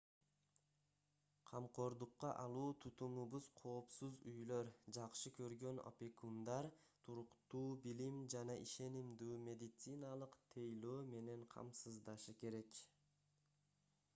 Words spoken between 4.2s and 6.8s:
үйлөр жакшы көргөн опекундар